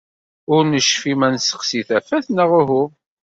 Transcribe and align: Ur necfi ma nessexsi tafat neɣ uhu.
Ur 0.53 0.63
necfi 0.65 1.13
ma 1.17 1.27
nessexsi 1.29 1.81
tafat 1.87 2.25
neɣ 2.31 2.49
uhu. 2.59 2.83